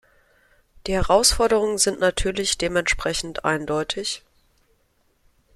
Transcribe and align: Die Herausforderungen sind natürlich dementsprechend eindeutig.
Die 0.87 0.93
Herausforderungen 0.95 1.77
sind 1.77 1.99
natürlich 1.99 2.57
dementsprechend 2.57 3.45
eindeutig. 3.45 4.23